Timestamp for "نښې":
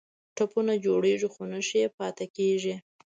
1.51-1.79